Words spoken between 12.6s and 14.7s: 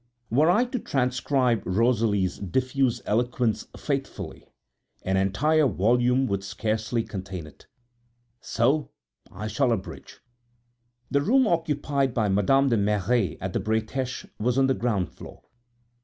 de Merret at the Bretêche was on